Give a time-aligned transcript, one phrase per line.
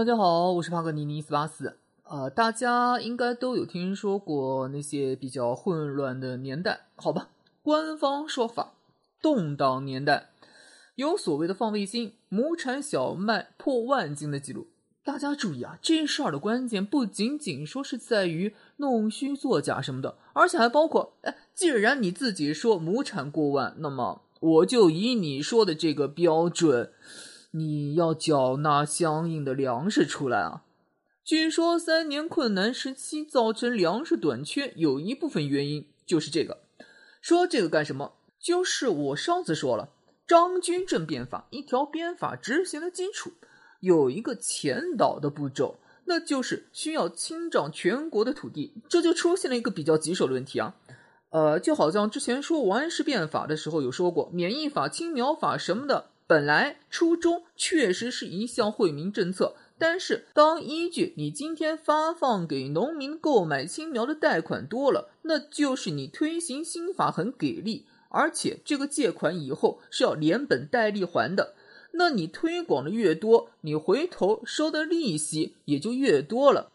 [0.00, 1.76] 大家好，我是帕格尼尼斯巴斯。
[2.04, 7.28] 呃，大家应该都有听说过那些比较混乱的年代，好吧？
[7.60, 8.72] 官方说法，
[9.20, 10.30] 动荡年代，
[10.94, 14.68] 有所谓的放卫星，亩产小麦破万斤的记录。
[15.04, 26.90] 大家注意啊，这事儿的关键不仅仅说是在于弄虚作假什么的，而且还包括，哎，既然你自己说亩产过万，那么我就以你说的这个标准。
[27.52, 30.62] 你要缴纳相应的粮食出来啊！
[31.24, 36.58] 据说三年困难时期造成粮食短缺，有一部分原因就是这个。
[37.20, 38.12] 说这个干什么？
[38.38, 39.90] 就是我上次说了，
[40.26, 43.32] 张居正变法，一条鞭法执行的基础
[43.80, 48.74] 有一个前导的步骤，那就是需要清掌全国的土地。
[48.88, 50.76] 这就出现了一个比较棘手的问题啊，
[51.30, 56.09] 呃，就好像之前说王安石变法的时候有说过，免役法、青苗法什么的。
[56.30, 71.56] 本来初衷确实是一项惠民政策，但是当依据你今天发放给农民购买青苗的贷款多了，那就是你推行新法很给力，而且这个借款以后是要连本带利还的。
[71.94, 76.70] 那你推广的越多，你回头收的利息也就越多了。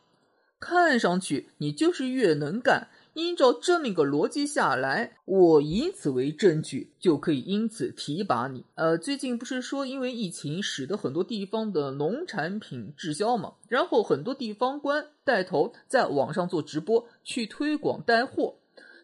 [0.59, 2.89] 看上去你就是越能干。
[3.15, 8.65] 依照这么一个逻辑下来，我以此为证据，就可以因此提拔你。
[8.75, 18.57] 呃，最近不是说因为疫情使得很多地方的农产品滞销嘛，然后很多地方官带头在网上做直播去推广带货，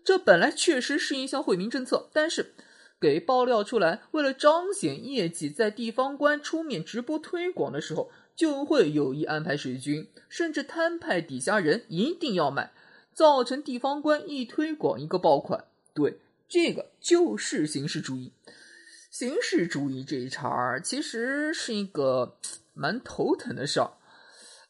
[0.03, 2.53] 这本来确实是一项惠民政策，但是
[2.99, 12.73] 给爆料出来，为了彰显业绩，在地方官出面直播推广的时候，就会有意安排水军，甚至摊派底下人一定要买。
[13.13, 18.31] 造成地方官一推广一个爆款，对这个就是形式主义。
[19.09, 22.37] 形式主义这一茬儿其实是一个
[22.73, 23.91] 蛮头疼的事儿。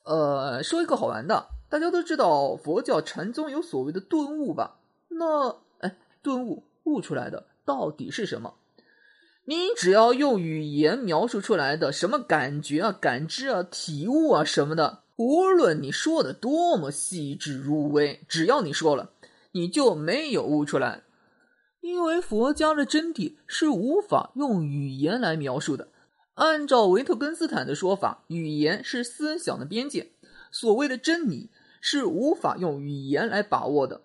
[0.03, 4.79] 呃，说一个好玩的，大家都知道佛教禅宗有所谓的顿悟吧？
[5.09, 8.55] 那哎，顿悟悟出来的到底是什么？
[9.45, 15.03] 你只要用语言描述出来的什么感觉啊、感知啊、体悟啊什么的。
[15.21, 19.11] 无论你说的多么细致入微，只要你说了，
[19.51, 21.03] 你就没有悟出来。
[21.79, 25.89] 因为佛家的真谛是无法用语言来描述的。
[26.33, 30.11] 按照维特根斯坦的说法，语言是思想的边界。
[30.51, 34.01] 所谓的真理是无法用语言来把握的。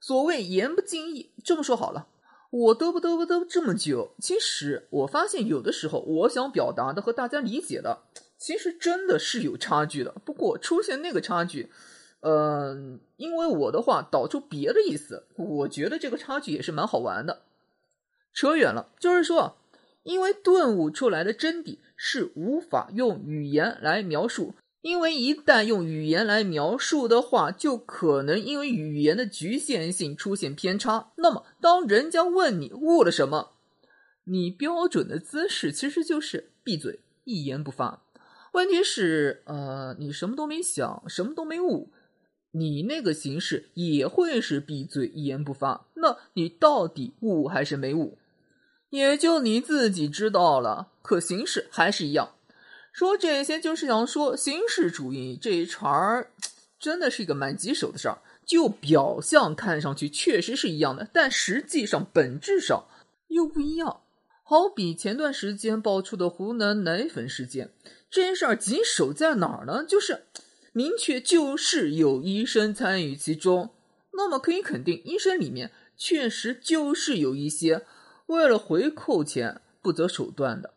[0.00, 2.08] 所谓言不尽意，这么说好了，
[2.50, 8.02] 我嘚不嘚不嘚这么久，其实我发现有的时候我想表达的和大家理解的。
[8.38, 11.70] 其实真的是有差距的，不过出现那个差距，
[12.20, 17.42] 嗯，因为我的话导出别的意思，我觉得这个差距也是蛮好玩的。
[18.32, 19.56] 扯远了，就是说，
[20.04, 31.10] 因为顿悟出来的真谛是无法用语言来描述，因为一旦用语言来描述的话，就可能因为语言的局限性出现偏差。
[31.16, 33.54] 那么，当人家问你悟了什么，
[34.24, 38.04] 你标准的姿势其实就是闭嘴，一言不发。
[38.58, 41.92] 问题是，呃，你什么都没想，什么都没悟，
[42.50, 45.86] 你那个形式也会是闭嘴一言不发。
[45.94, 48.18] 那你到底悟还是没悟，
[48.90, 50.88] 也就你自己知道了。
[51.02, 52.32] 可形式还是一样。
[52.92, 56.32] 说这些就是想说，形式主义这一茬儿
[56.80, 58.18] 真的是一个蛮棘手的事儿。
[58.44, 62.86] 就表象看上去确实是一样的，但实际上本质上
[63.28, 64.00] 又不一样。
[64.42, 67.70] 好比前段时间爆出的湖南奶粉事件。
[68.10, 69.84] 这件事儿棘手在哪儿呢？
[69.84, 70.24] 就是
[70.72, 73.70] 明确就是有医生参与其中，
[74.12, 77.84] 那么可以肯定，医生里面确实就是有一些
[78.26, 80.74] 为了回扣钱不择手段的。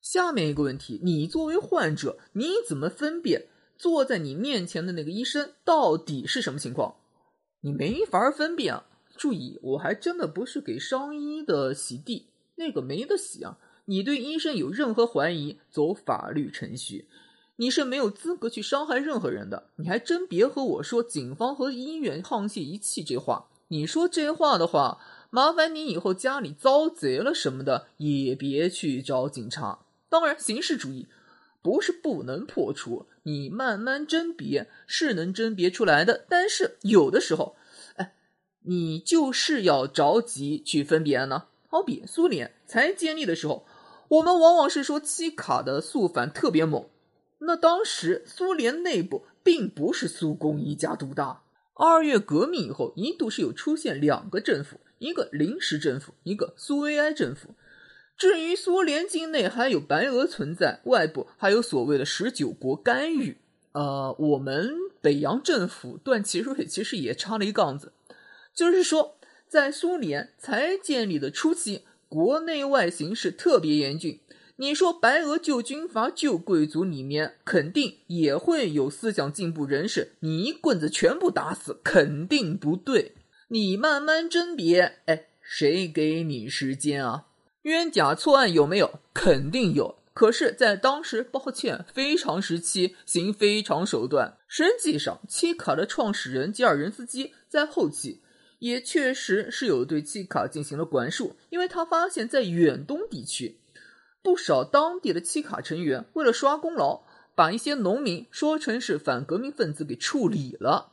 [0.00, 3.46] 下面一个问题，你作为患者，你怎么分辨
[3.76, 6.96] 坐在你面前的那个医生到底是什么情况？
[7.60, 8.86] 你没法分辨啊。
[9.16, 13.58] 注意，我还真的不是给商医的洗地，那个没得洗啊。
[13.86, 17.06] 你对医生有任何怀疑，走法律程序，
[17.56, 19.70] 你是没有资格去伤害任何人的。
[19.76, 23.48] 你还真别和我说警方和医院沆瀣一气这话。
[23.68, 25.00] 你说这话的话，
[25.30, 29.80] 麻烦你以后家里遭贼了什么的，也别去找警察。
[30.08, 31.06] 当然，形式主义
[31.62, 36.24] 不是不能破除，你慢慢甄别是能甄别出来的。
[36.28, 37.56] 但是有的时候，
[37.94, 38.14] 哎，
[38.64, 41.44] 你就是要着急去分别呢。
[41.68, 43.64] 好比苏联才建立的时候。
[44.08, 46.88] 我们往往是说七卡的肃反特别猛，
[47.38, 51.42] 那当时苏联内部并不是苏共一家独大。
[51.74, 57.50] 二月革命以后，一度是有出现两个政府，一个临时政府，一个苏维埃政府。
[58.16, 63.36] 至于苏联境内还有白俄存在，外部还有所谓的十九国干预，
[63.72, 64.72] 呃，我们
[65.02, 67.92] 北洋政府段祺瑞其实也插了一杠子，
[68.54, 74.20] 就是说，在苏联才建立的初期，国内外形势特别严峻。
[74.56, 83.12] 你说白俄旧军阀、旧贵族里面肯定也会有思想进步人士，你一棍子全部打死，肯定不对。
[83.48, 87.26] 你慢慢甄别，哎，谁给你时间啊？
[87.62, 89.00] 冤假错案有没有？
[89.12, 89.96] 肯定有。
[90.14, 94.38] 可是，在当时，抱歉，非常时期，行非常手段。
[94.48, 98.22] 实际上，契卡的创始人吉尔任斯基在后期
[98.66, 103.58] 也确实是有对契卡进行了管束，因为他发现，在远东地区，
[104.22, 107.02] 不少当地的契卡成员为了刷功劳，
[107.34, 110.92] 把一些农民说成是反革命分子给处理了。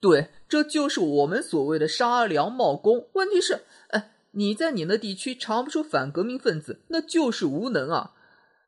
[0.00, 3.08] 对，这就是我们所谓的杀良冒功。
[3.12, 4.12] 问题是，哎。
[4.32, 8.12] 你在你那地区查不出反革命分子，那就是无能啊！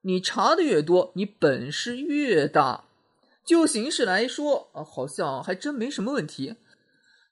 [0.00, 2.84] 你查的越多，你本事越大。
[3.44, 6.56] 就形势来说啊，好像还真没什么问题。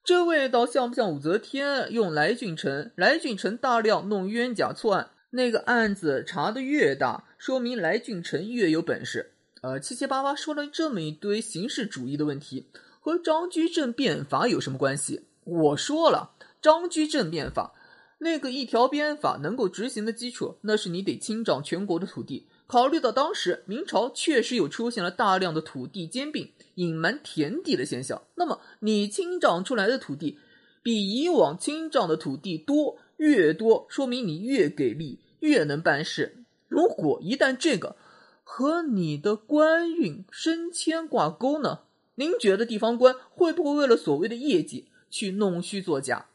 [0.07, 2.93] 这味道像不像武则天用来俊臣？
[2.95, 9.33] 来俊臣大量弄冤假错案，那个案子查的越大，说明来俊臣越有本事。
[9.63, 12.69] 呃，七七八八说了这么一堆形式主义的问题，
[13.01, 15.23] 和张居正变法有什么关系？
[15.43, 17.75] 我说了，张居正变法。
[18.19, 22.47] 那个一条鞭法能够执行的基础，那是你得清掌全国的土地。
[22.67, 30.39] 考虑到当时明朝确实有出现了大量的土地兼并、隐瞒田地的现象，那么你清掌出来的土地
[30.83, 36.45] 比以往清掌的土地多，越多说明你越给力，越能办事。
[36.69, 37.97] 如果一旦这个
[38.43, 41.81] 和你的官运升迁挂钩呢？
[42.19, 46.27] 您觉得地方官会不会为了所谓的业绩去弄虚作假？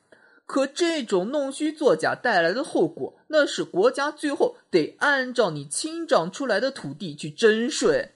[0.52, 8.10] 可这种弄虚作假带来的后果，那是国家最后得按照你清掌出来的土地去征税。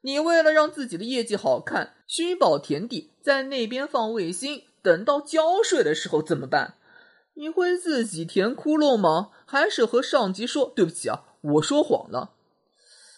[0.00, 6.74] 你为了让自己的业绩好看，虚报田地，在那边放卫星，等到交税的时候怎么办？
[7.34, 9.28] 你会自己填窟窿吗？
[9.46, 12.32] 还是和上级说对不起啊，我说谎了？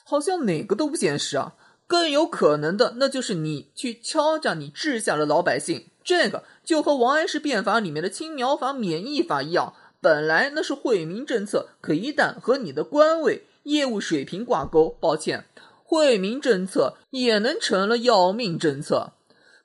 [0.05, 1.55] 好像哪个都不现实啊。
[1.87, 5.87] 更有可能的，那就是你去敲诈你治下的老百姓。
[6.05, 15.47] 这个就和王安石变法里面的青苗法、免役法一样，本来那是惠民政策，可一旦和你的官位、业务水平挂钩，抱歉，
[15.85, 19.13] 惠民政策也能成了要命政策。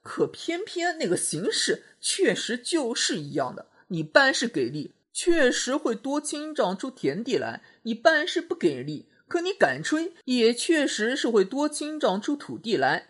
[0.04, 13.10] 可偏偏那个形式确实就是一样的，你办事给力，确实会多清长出田地来；你办事不给力，可你敢吹，也确实是会多清长出土地来。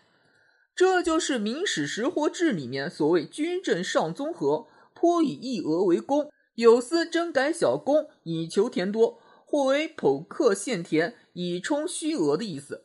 [0.78, 12.84] 这就是《明史实货志》里面所谓“军政上综合，颇以一额为功，有司征改小功，以求田多，或为剖刻现田，以充虚额”的意思。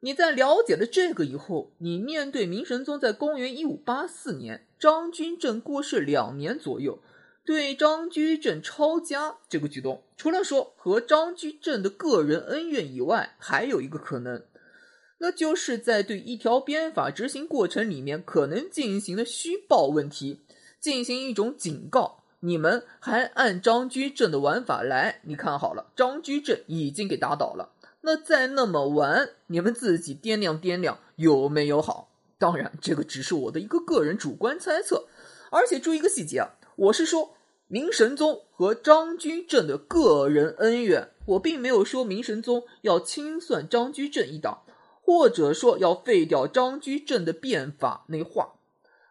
[0.00, 6.98] 你在了解了这个以后，你面对明神宗在公元一五八四年张居正过世两年左右，
[7.44, 14.42] 对张居正抄家这个举动，除了说和张居正的个人恩怨以外，还有一个可能。
[15.18, 20.40] 那就是在对一条鞭法执行过程里面可能进行的虚报问题
[20.80, 27.72] 进行一种警告，你们还按张居正的玩法来，你看好了，张居正已经给打倒了，
[28.02, 32.08] 那再那么玩，你们自己掂量掂量有没有好？
[32.38, 35.08] 当然，这个只是我的一个个人主观猜测，
[35.50, 37.34] 而且注意一个细节啊，我是说
[37.66, 44.62] 明神宗和张居正的个人恩怨，我并没有说明神宗要清算张居正一党。
[45.08, 48.56] 或者说要废掉张居正的变法那话，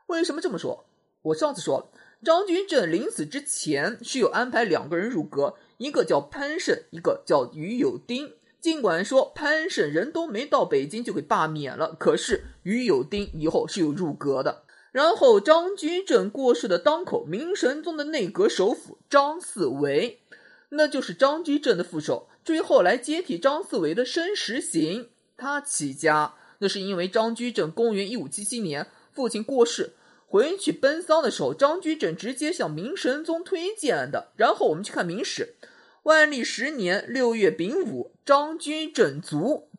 [0.05, 0.85] 为什么这么说？
[1.23, 1.87] 我上次说了，
[2.23, 8.33] 张居正临死之前是有安排两个人入阁，一个叫潘胜，一个叫于有丁。
[8.61, 14.65] 尽管说潘胜人都没到北京就给罢免了，可是于有丁以后是有入阁的。
[14.91, 20.21] 然后张居正过世的当口，明神宗的内阁首辅张四维，
[20.69, 22.27] 那就是张居正的副手。
[22.45, 25.09] 至于后来接替张四维的申时行。
[25.37, 29.93] 他起家，那是因为张居正公元一五七七年父亲过世，
[30.25, 34.33] 回去奔丧的时候，张居正直接向明神宗推荐的。
[34.35, 35.55] 然后我们去看《明史》，
[36.03, 39.69] 万历十年六月丙午，张居正卒。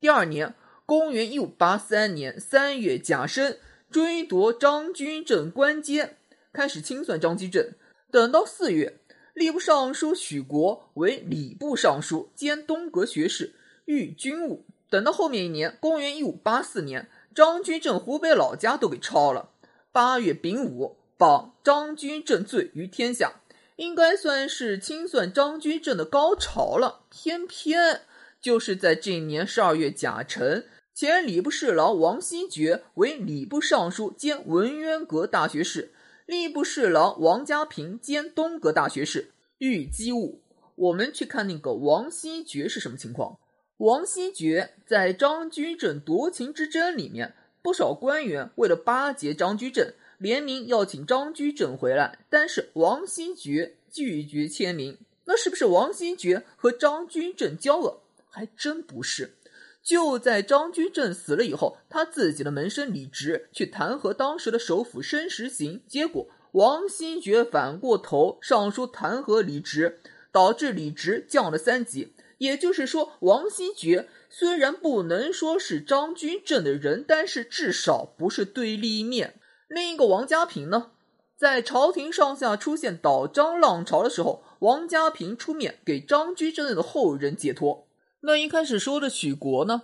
[0.00, 0.54] 第二年，
[0.86, 3.58] 公元一五八三年三月甲申，
[3.90, 6.16] 追夺张居正官阶，
[6.52, 7.72] 开始清算张居正。
[8.10, 9.00] 等到四月，
[9.34, 14.64] 吏部尚书许国为礼部尚书兼东阁学士，御军务。
[14.90, 19.50] 等到后面一年，公元一五八四年，张居正湖北老家都给抄了。
[19.92, 23.40] 八月丙午，榜张居正罪于天下。
[23.76, 27.00] 应该算是清算张居正的高潮了。
[27.08, 28.02] 偏偏
[28.38, 35.94] 就是在这一年十二月甲辰，前礼部侍郎王希爵为礼部尚书兼文渊阁大学士，
[36.26, 40.42] 吏部侍郎王家平兼东阁大学士，遇机务。
[40.74, 43.38] 我们去看那个王希爵是什么情况。
[43.80, 49.92] 王希爵在张居正夺情之争里面，不少官员为了巴结张居正。
[50.18, 54.98] 联名要请张居正回来，但是王希爵拒绝签名。
[55.24, 58.02] 那是不是王希爵和张居正交恶？
[58.28, 59.36] 还真不是。
[59.82, 72.12] 就在张居正死了以后，他自己的门生李直去弹劾当时的首辅申时行，结果王希爵反过头上书弹劾李直，导致李直降了三级。
[72.40, 79.38] 也就是说，王希爵虽然不能说是张居正的人，但是至少不是对立面。
[79.68, 80.92] 另一个王家平呢，
[81.36, 87.86] 在朝廷上下出现倒张浪潮的时候，王家平出面给张居正的后人解脱。
[88.22, 89.82] 那一开始说的许国呢，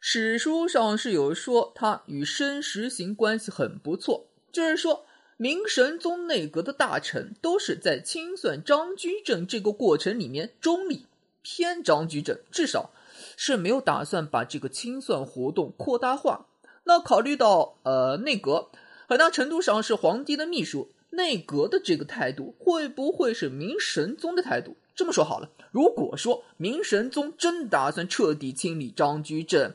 [0.00, 5.04] 史书上是有说他与申时行关系很不错，就是说
[5.36, 11.06] 明神宗内阁的大臣都是在清算张居正这个过程里面中立
[11.42, 12.90] 偏张居正，至少
[13.36, 16.46] 是没有打算把这个清算活动扩大化。
[16.84, 18.68] 那考虑到呃内阁。
[19.08, 24.76] 很大程度上是皇帝的秘书内阁的这个态度，会不会是明神宗的态度？
[24.94, 29.74] 这么说好了，如果说明神宗真打算彻底清理张居正，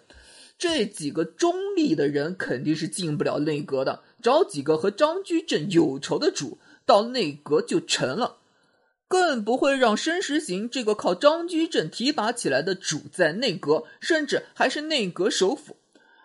[0.57, 8.37] 这几个中立的人肯定是进不了内阁的，找几个和张居正有仇的主到内阁就成了，
[9.15, 15.77] 更不会让申时行这个靠张居正提拔起来的主在内阁，甚至还是内阁首辅。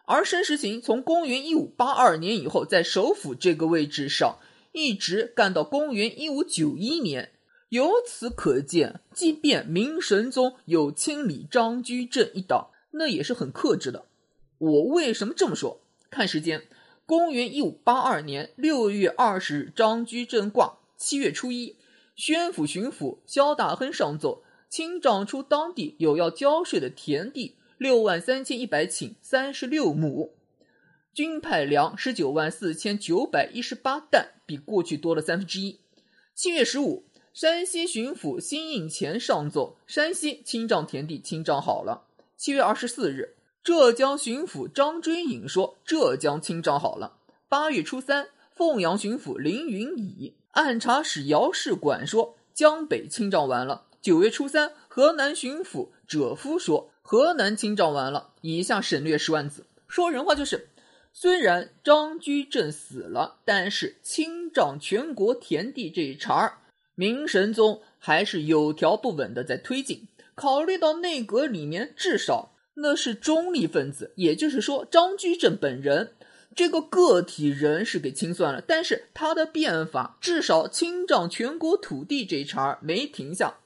[0.07, 4.39] 而申时行从公元一五八二年以后，在首辅这个位置上
[4.73, 7.31] 一直干到公元一五九一年。
[7.69, 14.07] 由此可见，即便明神宗有清理张居正一党，那也是很克制的。
[14.59, 15.81] 我为什么这么说？
[16.11, 16.65] 看时间，
[17.07, 20.79] 公元一五八二年六月二十日，张居正挂。
[20.97, 21.77] 七月初一，
[22.21, 27.57] 宣府巡抚萧大亨上奏，清账出当地有要交税的田地。
[27.79, 30.35] 六万三千一百顷，三十六亩，
[31.15, 35.81] 均派粮十九万四千九百一十八担，比过去多了三分之一。
[36.35, 42.07] 七月十五，山西巡抚辛应前上奏，山西清账田地清账好了。
[42.37, 47.17] 七月二十四日，浙江巡抚张追颖说，浙江清账好了。
[47.49, 48.29] 八月初三，
[48.61, 53.87] 凤阳巡抚林云乙、按察使姚世管说，江北清账完了。
[54.03, 56.91] 九月初三，河南巡抚者夫说。
[57.01, 59.65] 河南清账完了，以下省略十万字。
[59.89, 60.69] 说人话就是，
[61.15, 66.59] 虽然张居正死了，但是清账全国田地这一茬儿，
[66.95, 70.07] 明神宗还是有条不紊的在推进。
[70.35, 76.13] 考虑到内阁里面至少那是中立分子，也就是说张居正本人
[76.55, 83.59] 这个个体人是给清算了，但是他的变法至少清账全国土地这一茬儿没停下。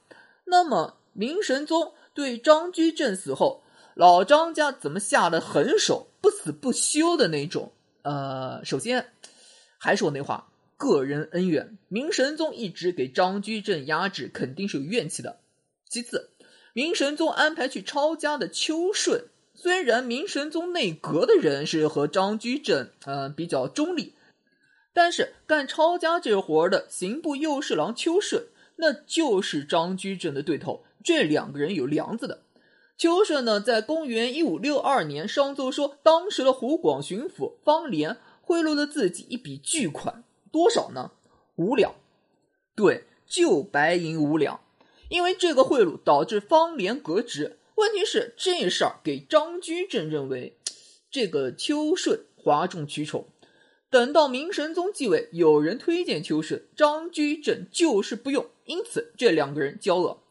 [0.45, 1.93] 那么明神宗。
[2.15, 3.61] 对张居正死后，
[3.93, 7.73] 老张家怎么下的狠手，不死不休的那种？
[8.03, 9.07] 呃，首先
[9.77, 15.39] 还是我那话，个人恩怨，明神宗一直给张居正压制，肯定是有怨气的。
[15.89, 16.29] 其次，
[16.71, 24.13] 明神宗安排去抄家的秋顺，虽然明神宗内阁的人是和张居正呃比较中立，
[24.93, 30.83] 但是干抄家这活的刑部右侍郎邱顺，那就是张居正的对头。
[31.03, 32.41] 这两个人有梁子的。
[32.97, 41.11] 邱顺呢，在公元一五六二年上奏说，当时的湖广巡抚方廉贿赂了自己一笔巨款，多少呢？
[41.55, 41.95] 五两。
[42.75, 44.59] 对，就白银五两。
[45.09, 47.57] 因为这个贿赂导致方廉革职。
[47.75, 50.57] 问题是这事儿给张居正认为，
[51.11, 53.27] 这个邱顺哗众取宠。
[53.89, 60.23] 等到明神宗继位，有人推荐邱顺，张居正就是不用，因此这两个人交恶。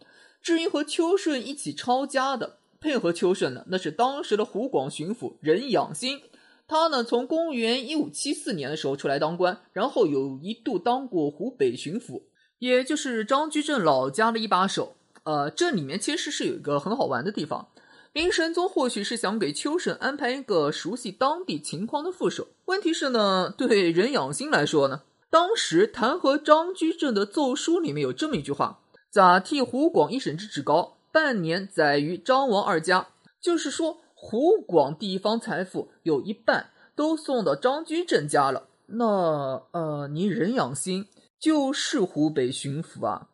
[0.42, 6.20] 至于和邱顺一起抄家的，配合邱顺的，那是当时的湖广巡抚任养新。
[6.66, 12.22] 他呢，从公元一五七四年的时候出来当官，然后有一度当过湖北巡抚，
[12.58, 14.96] 也就是张居正老家的一把手。
[15.24, 17.68] 呃，这里面其实是有一个很好玩的地方。
[18.12, 22.46] 明神宗或许是想给邱顺安排一个熟悉当地情况的副手。
[22.66, 28.80] 问题是呢，对任养新来说呢，当时弹劾张居正的奏书里面有这么一句话。
[29.10, 33.08] 咋替湖广一省之职高，半年载于张王二家，
[33.40, 38.68] 就是说湖广地方财富有一半都送到张居正家了。
[38.86, 41.06] 那呃，你任养新
[41.40, 43.28] 就是湖北巡抚啊，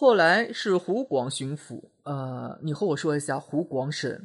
[0.00, 1.80] 后来是湖广巡抚。
[2.04, 4.24] 呃，你和我说一下，湖广省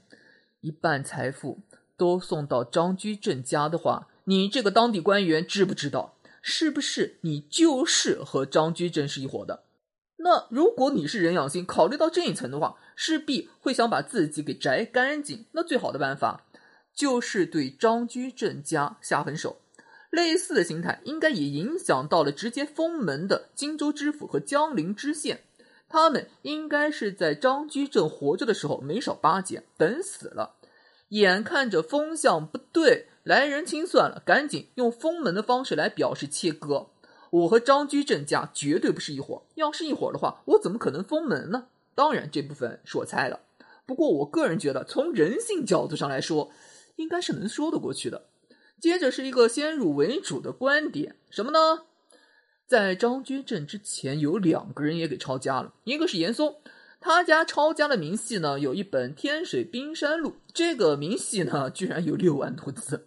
[0.61, 1.61] 一半财富
[1.97, 6.13] 都送到张居正家的话，你这个当地官员知不知道？
[6.43, 9.63] 是不是你就是和张居正是一伙的？
[10.17, 15.47] 那如果你是任养新，考虑到这一层的话，势必会想把自己给摘干净。
[15.53, 16.45] 那最好的办法
[16.93, 19.57] 就是对张居正家下狠手。
[20.11, 25.41] 类似的心态应该也影响到了直接封门的荆州知府和江陵知县，
[25.93, 30.55] 他们应该是在张居正活着的时候没少巴结，等死了，
[31.09, 33.09] 眼看着风向不对。
[33.21, 36.89] 来人清算了，赶紧用封门的方式来表示切割。
[37.29, 41.67] 我和张居正家绝对不是一伙，要是一伙的话，我怎么可能封门呢？
[41.93, 43.41] 当然，这部分是我猜的。
[43.85, 46.49] 不过，我个人觉得，从人性角度上来说，
[46.95, 48.25] 应该是能说得过去的。
[48.81, 51.83] 接着是一个先入为主的观点，什么呢？
[52.73, 56.55] 在张居正之前，有两个人也给抄家了，一个是严嵩。
[56.99, 63.05] 他家抄家的明细呢，有一本《天水冰山录》，这个明细呢，居然有六万多字。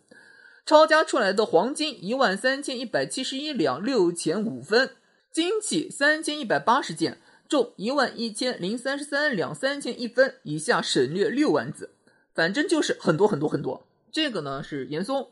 [0.65, 4.91] 抄家出来的黄金一万三千一百七十一两六钱五分，
[5.33, 7.19] 金器三千一百八十件，
[7.49, 10.37] 重一万一千零三十三两三千一分。
[10.45, 11.91] 以下省略六万字，
[12.33, 13.85] 反正就是很多很多很多。
[14.13, 15.27] 这个呢是严嵩，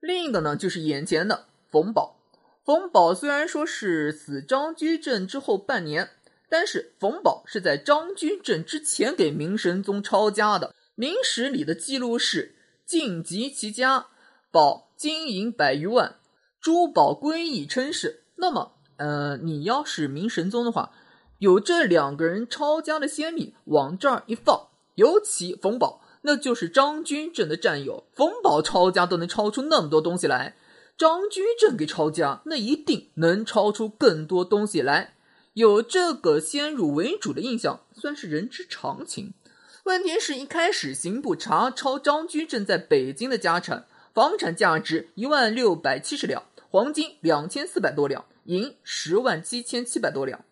[0.00, 2.18] 另一个呢就是眼前的冯保。
[2.64, 6.10] 冯保虽然说是死张居正之后半年。
[6.54, 12.54] 但是冯保是在张居正之前给明神宗抄家的，《明史》里的记录是
[12.84, 14.08] 晋及其家，
[14.50, 16.16] 宝金银百余万，
[16.60, 18.24] 珠宝归义称是。
[18.36, 20.92] 那么，呃，你要是明神宗的话，
[21.38, 28.04] 有这两个人抄家的先例往这儿一放，尤其冯保，那就是张居正的战友。
[28.12, 30.54] 冯保抄家都能抄出那么多东西来，
[31.02, 35.14] 张居正给抄家，那一定能抄出更多东西来。
[35.54, 39.34] 有这个先入为主的印象，算是人之常情。
[39.82, 50.44] 问题是一开始刑部查抄张居正在北京的家产，房产价值一万六百七十两，黄金两千四百多两，银十万七千七百多两，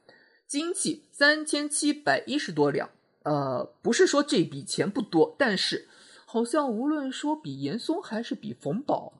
[0.49, 2.91] 金器三千七百一十多两。
[3.23, 5.87] 呃，不是说这笔钱不多，但是
[6.27, 9.13] 好像无论说比严嵩还是比冯保，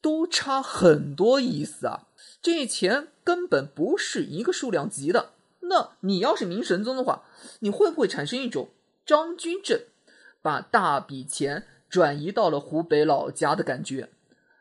[0.00, 2.06] 都差很多意思啊。
[2.42, 5.30] 这钱根本不是一个数量级的。
[5.60, 7.24] 那你要是明神宗的话，
[7.60, 8.68] 你会不会产生一种
[9.04, 9.80] 张居正
[10.40, 14.08] 把大笔钱转移到了湖北老家的感觉？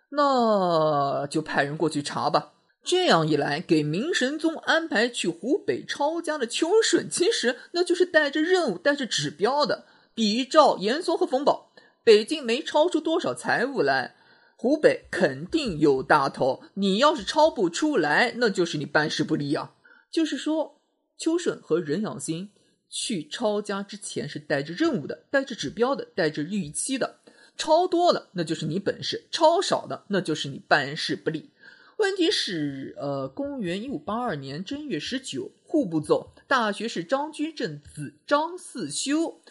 [0.09, 2.53] 那就派人过去查吧。
[2.83, 9.85] 这样一来，给明神宗安排去湖北抄家的秋顺，其实那就是带着任务、带着指标的。
[10.13, 11.71] 比照严嵩和冯保，
[12.03, 14.14] 北京没抄出多少财物来。
[14.57, 19.75] 湖北肯定有大头，你要是抄不出来，那就是你办事不力啊。
[20.09, 20.79] 就是说，
[21.17, 22.49] 邱顺和任养新
[22.89, 27.19] 去抄家之前是带着任务的，带着指标的，带着预期的。
[27.57, 31.49] 抄多了，那就是你本事；抄少的，那就是你办事不力。
[31.97, 39.41] 问题是，呃，公元一五八二年正月十九，户部奏大学士张居正子张嗣修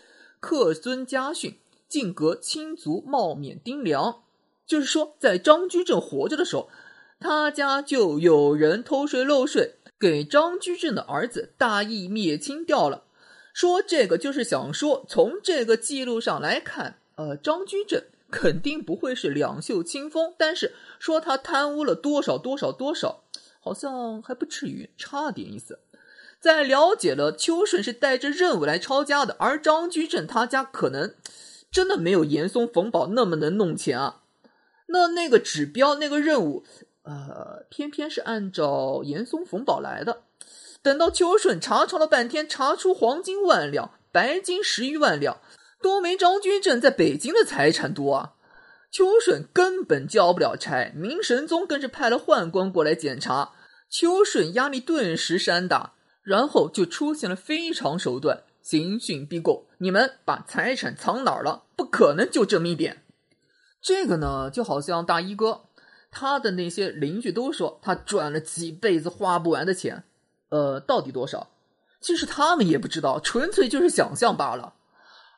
[0.41, 4.24] 客孙家训，进阁亲族冒免丁粮。
[4.67, 6.69] 就是说，在张居正活着的时候，
[7.21, 13.05] 他家就有人偷税漏税，给张居正的儿子大义灭亲掉了。
[13.53, 23.23] 说这个就是想说，从这个记录上来看，呃，张居正肯定不会是两袖清风，但是说他贪污了多少多少多少，
[23.61, 25.79] 好像还不至于，差点意思。
[26.41, 31.15] 在了解了秋顺是带着任务来抄家的，而张居正他家可能
[31.71, 34.23] 真的没有严嵩、冯保那么能弄钱啊。
[34.87, 36.65] 那那个指标那个任务，
[37.03, 40.23] 呃，偏偏是按照严嵩冯保来的。
[40.83, 45.39] 等到邱顺查抄了半天，查出黄金万两，白金十余万两，
[45.83, 48.35] 都没张居正在北京的财产多啊。
[48.91, 53.53] 邱顺根本交不了差，明神宗更是派了宦官过来检查，
[53.91, 59.65] 邱顺压力顿时山大，然后就出现了非常手段，刑讯逼供。
[59.79, 61.65] 你们把财产藏哪儿了？
[61.75, 63.04] 不可能就这么一点。
[63.85, 65.67] 这个呢，就好像大衣哥，
[66.11, 70.05] 他的那些邻居都说他赚了几辈子花不完的钱，
[70.49, 71.51] 呃，到底多少？
[72.01, 74.73] 其实他们也不知道，纯粹就是想象罢了。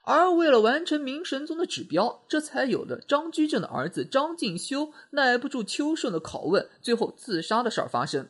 [0.05, 8.29] 而为了完成明神宗的指标，这才有的张居正的儿子张敬修耐不住秋顺的拷问，最后自杀的事儿发生。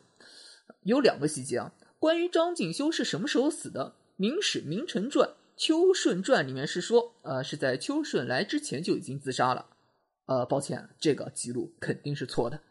[0.81, 9.67] 有两个细节啊，关于张敬修是什么时候死的，《明史·明臣传·秋顺传》里面是说，呃，是在秋顺来之前就已经自杀了。
[10.27, 12.61] 呃，抱歉，这个记录肯定是错的，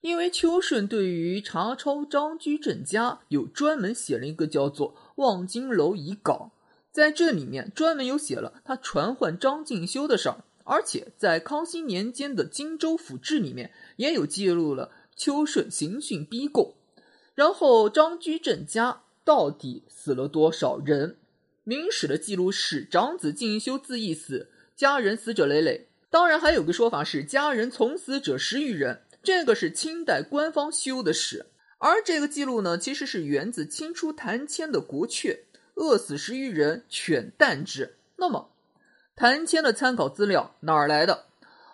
[0.00, 6.50] 因为秋顺对于查抄张居正家有专门写了一个叫做《望京楼遗稿》，
[6.90, 16.74] 在这里面专门有写了他传唤张敬修的事儿，而且在康熙年间的《荆州府志》里面也有记录了秋顺刑讯逼供。
[17.34, 21.16] 然后张居正家到底死了多少人？
[21.64, 25.88] 明史的记录是长子敬修自缢死，家人死者累累。
[26.16, 31.44] 当然，还有个说法是家人从死者十余人，这个是清代官方修的史。
[31.76, 35.34] 而这个记录呢，其实是源自清初谭谦的《国阙》，
[35.74, 37.96] 饿死十余人，犬啖之。
[38.16, 38.48] 那么，
[39.14, 41.26] 谭谦的参考资料哪儿来的？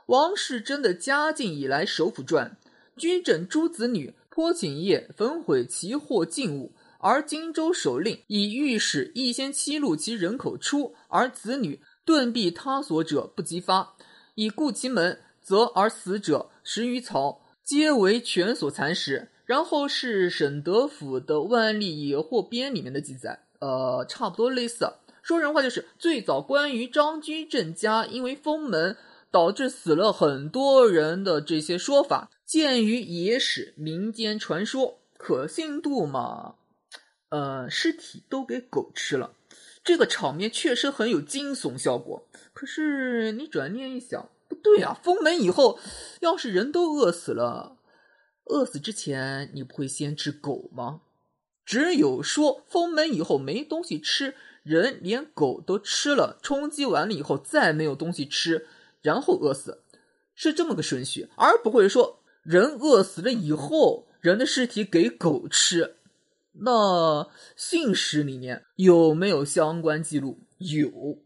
[0.07, 2.57] 王世贞的嘉靖以来首辅传，
[2.97, 6.73] 居正诸子女颇寝夜，焚毁其货进物。
[6.99, 13.95] 而荆州守令以御史一先欺录其人口出，而子女遁避他所者不及发，
[14.35, 19.29] 以固其门，则而死者十余曹，皆为犬所蚕食。
[19.45, 24.91] 然后是沈德甫的《万历野获编》里面的记载，呃，差不多类似。
[25.21, 28.97] 说人话就是最早关于张居正家因为封门
[29.31, 36.55] 导致死了很多人的这些说法，鉴于野史民间传说，可信度嘛？
[37.29, 39.33] 呃，尸体都给狗吃了，
[39.85, 42.29] 这个场面确实很有惊悚效果。
[42.53, 45.79] 可是你转念一想，不对啊，封门以后，
[46.21, 47.79] 要是人都饿死了，
[48.45, 51.03] 饿死之前你不会先吃狗吗？
[51.65, 58.67] 只有说封门以后没东西吃，人连狗都吃了，冲击完了以后再没有东西吃，
[59.01, 59.83] 然后饿死，
[60.35, 65.97] 是这么个顺序，而不会说人饿死了以后，人的尸体给狗吃。
[66.55, 70.41] 那信史里面有没有相关记录？
[70.59, 70.89] 有，《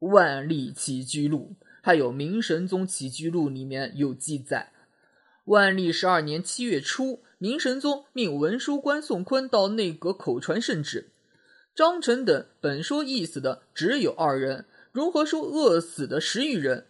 [0.00, 4.72] 万历起居录》还有《明神宗起居录》里面有记载。
[5.44, 11.10] 万历十二年七月初，明神宗命文书官宋坤到内阁口传圣旨。
[11.74, 16.86] 张臣等本说意思的只有二人，如何说饿死的十余人？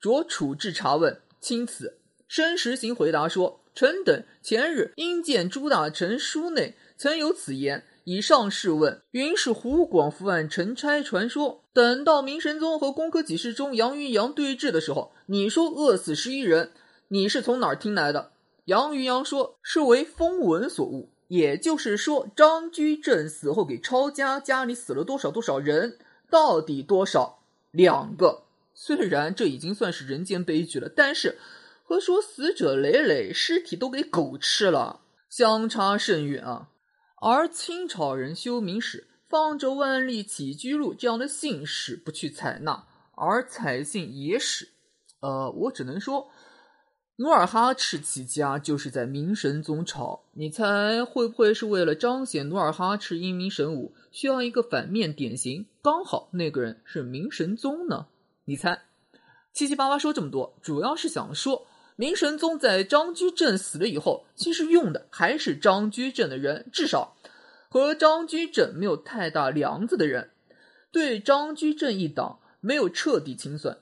[0.00, 1.98] 着处置查问，钦此。
[2.26, 11.62] 申时行回答说：“臣等前日因见朱大臣书内。”曾有此言，以上试问，云是湖广伏案陈差传说。
[11.72, 16.70] 等到明神宗和工科给事中杨云阳对峙的时候，你说饿死十一人，
[17.08, 18.30] 你是从哪儿听来的？
[18.66, 25.98] 杨云阳说是为风闻所误，也就是说张居正死后给抄家，家里死了多少多少人，
[26.30, 27.40] 到底多少？
[27.72, 28.44] 两个。
[28.72, 31.38] 虽然这已经算是人间悲剧了，但是
[31.82, 36.68] 和说死者累累，尸体都给狗吃了，相差甚远啊。
[37.26, 42.84] 而清朝人修明史，放着《万历起居录》这样的信史不去采纳，
[43.14, 44.68] 而采信野史。
[45.20, 46.28] 呃，我只能说，
[47.16, 50.24] 努尔哈赤起家就是在明神宗朝。
[50.32, 55.64] 你猜会不会是为了彰显努尔哈赤英明神武，需要一个反面典型？
[55.80, 58.08] 刚好那个人是明神宗呢？
[58.44, 58.82] 你猜？
[59.54, 61.66] 七七八八说这么多，主要是想说。
[61.96, 67.13] 明神宗在张居正死了以后，其实用的还是张居正的人，至少
[67.74, 70.30] 和张居正没有太大梁子的人，
[70.92, 73.78] 对张居正一党没有彻底清算，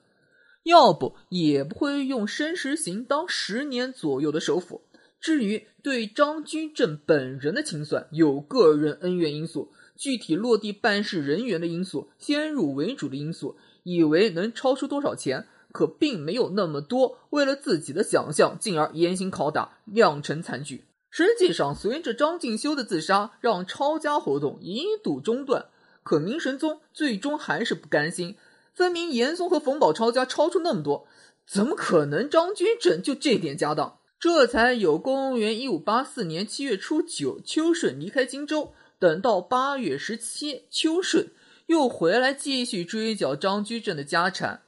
[0.62, 4.81] 要不也不会用申时行当十年左右的首辅。
[5.20, 15.48] 至于对张居正本人的清算，有个人恩怨因素，具体落地办事人员的因素，先入为主的因素，以为能超出多少钱。
[15.70, 20.85] 可并没有那么多，为了自己的想象，进而严刑拷打，酿成惨剧。
[21.14, 25.66] 实际上，随着张敬修的自杀，让抄家活动一度中断。
[26.03, 28.37] 可明神宗最终还是不甘心，
[28.72, 31.07] 分明严嵩和冯保抄家抄出那么多，
[31.46, 33.98] 怎么可能张居正就这点家当？
[34.18, 41.31] 这才有公元一五八四年七月初九，秋顺离开荆州，等到八月十七，秋顺
[41.66, 44.62] 又回来继续追缴张居正的家产。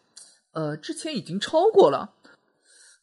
[0.53, 2.14] 呃，之前已经超过了，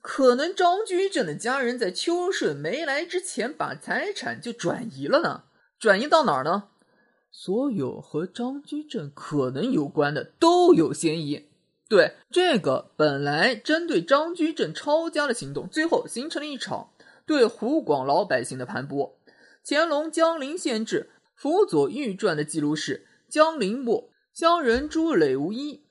[0.02, 5.44] 可能张居正的家人在秋顺没来之前把财产就转移了呢？
[5.80, 6.70] 转移到哪儿呢？
[7.32, 11.48] 所有和张居正可能有关的都有嫌疑。
[11.88, 16.90] 对这个本来针对张居正抄家的行动，最后形成了一场
[17.26, 19.12] 对湖广老百姓的盘剥。
[19.64, 25.84] 乾隆江陵县志辅佐御传的记录是：江陵末乡人朱磊无一。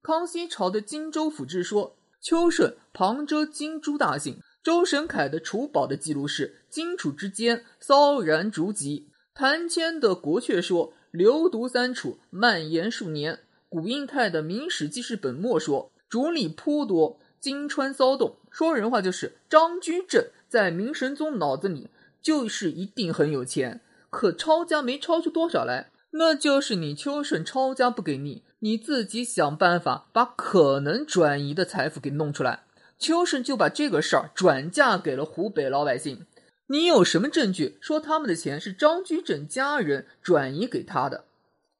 [0.00, 4.40] 康熙朝的荆州府志说，邱顺旁遮荆诸大姓。
[4.62, 9.08] 周神凯的楚宝的记录是，荆楚之间骚然逐疾。
[9.32, 13.38] 谭谦的国阙说，流毒三楚，蔓延数年。
[13.68, 18.36] 古印泰的明史记事本末说，逐吏颇多，金川骚动。
[18.50, 21.88] 说人话就是，张居正在明神宗脑子里
[22.20, 32.64] 就是一定很有钱，可抄家没抄出多少来，那就是你秋顺抄家不给力，你自己想办法把可能转移的财富给弄出来。
[32.98, 36.26] 秋顺就把这个事儿转嫁给了湖北老百姓。
[36.66, 41.24] 你有什么证据说他们的钱是张居正家人转移给他的？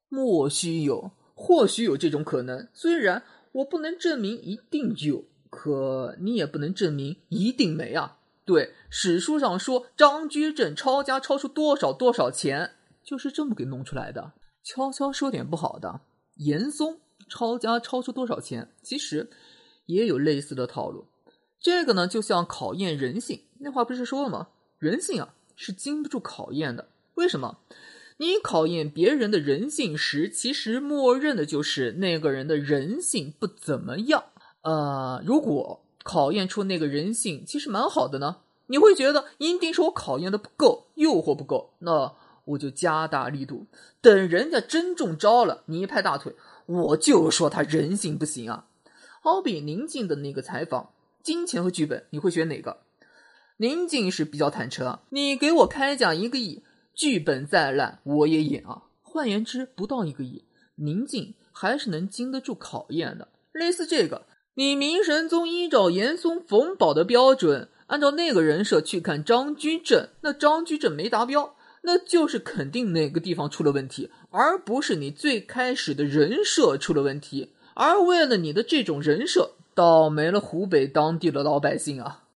[0.07, 2.67] 莫须有，或许有这种可能。
[2.73, 8.17] 虽然我不能证明一定有，可你也不能证明一定没啊。
[8.45, 12.71] 对，史书上说张居正抄家抄出多少多少钱，
[13.03, 14.31] 就是这么给弄出来的。
[14.63, 16.01] 悄悄说点不好的，
[16.39, 16.99] 严嵩
[17.29, 19.29] 抄家抄出多少钱，其实
[19.85, 21.05] 也有类似的套路。
[21.59, 23.41] 这个呢，就像考验人性。
[23.59, 24.47] 那话不是说了吗？
[24.77, 26.89] 人性啊，是经不住考验的。
[27.15, 27.59] 为什么？
[28.17, 34.25] 你考验别人的人性时，其实默认的就是那个人的人性不怎么样。
[34.61, 42.13] 呃，如果考验出那个人性其实蛮好的呢，你会觉得一定是我考验的不够，诱惑不够，那
[42.49, 43.67] 我就加大力度。
[44.01, 46.35] 等人家真中招了，你一拍大腿，
[46.65, 48.67] 我就说他人性不行啊。
[49.21, 50.91] 好比宁静的那个采访，
[51.23, 52.81] 金钱和剧本，你会选哪个？
[53.57, 56.63] 宁静是比较坦诚，你给我开价一个亿。
[56.93, 58.83] 剧本再烂，我也演啊。
[59.01, 63.29] 换言之，不到一个亿，宁静还是能经得住考验的。
[63.53, 77.49] 类似这个，你明神宗依照严嵩、冯保的标准，按照那个人设去看张居正，那张居正没达标，那就是肯定哪个地方出了问题，而不是你最开始的人设出了问题。
[77.73, 82.23] 而为了你的这种人设，倒霉了湖北当地的老百姓啊。